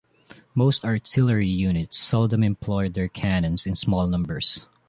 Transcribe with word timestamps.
Most 0.55 0.83
artillery 0.83 1.45
units 1.47 1.95
seldom 1.95 2.41
employed 2.41 2.95
their 2.95 3.07
cannons 3.07 3.67
in 3.67 3.75
small 3.75 4.07
numbers. 4.07 4.65